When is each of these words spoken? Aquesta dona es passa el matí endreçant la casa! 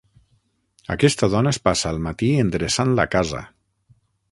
Aquesta 0.95 1.29
dona 1.33 1.51
es 1.51 1.59
passa 1.69 1.93
el 1.97 2.01
matí 2.07 2.31
endreçant 2.47 2.97
la 3.03 3.09
casa! 3.19 3.45